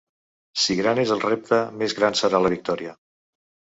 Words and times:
Si 0.61 0.77
gran 0.79 1.03
és 1.03 1.13
el 1.17 1.23
repte, 1.27 1.61
més 1.85 1.97
gran 2.01 2.21
serà 2.25 2.45
la 2.47 2.57
victòria. 2.59 3.01